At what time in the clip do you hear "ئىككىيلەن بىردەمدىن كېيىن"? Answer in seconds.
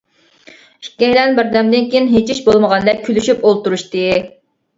0.85-2.09